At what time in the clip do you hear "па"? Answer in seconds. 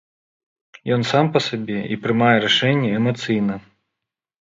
1.35-1.43